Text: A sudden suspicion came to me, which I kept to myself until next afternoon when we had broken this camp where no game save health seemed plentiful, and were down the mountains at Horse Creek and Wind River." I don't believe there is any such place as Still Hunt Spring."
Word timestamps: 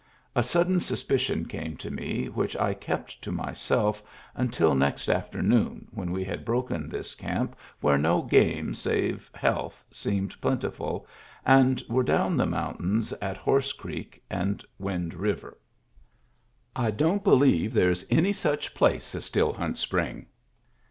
A 0.35 0.41
sudden 0.41 0.79
suspicion 0.79 1.45
came 1.45 1.77
to 1.77 1.91
me, 1.91 2.25
which 2.25 2.57
I 2.57 2.73
kept 2.73 3.21
to 3.21 3.31
myself 3.31 4.01
until 4.33 4.73
next 4.73 5.09
afternoon 5.09 5.89
when 5.91 6.09
we 6.11 6.23
had 6.23 6.43
broken 6.43 6.89
this 6.89 7.13
camp 7.13 7.55
where 7.81 7.99
no 7.99 8.23
game 8.23 8.73
save 8.73 9.29
health 9.35 9.85
seemed 9.91 10.41
plentiful, 10.41 11.05
and 11.45 11.83
were 11.87 12.01
down 12.01 12.35
the 12.35 12.47
mountains 12.47 13.13
at 13.21 13.37
Horse 13.37 13.73
Creek 13.73 14.23
and 14.27 14.65
Wind 14.79 15.13
River." 15.13 15.55
I 16.75 16.89
don't 16.89 17.23
believe 17.23 17.71
there 17.71 17.91
is 17.91 18.07
any 18.09 18.33
such 18.33 18.73
place 18.73 19.13
as 19.13 19.25
Still 19.25 19.53
Hunt 19.53 19.77
Spring." 19.77 20.25